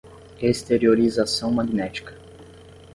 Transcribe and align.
Exteriorização 0.41 1.51
magnética 1.51 2.17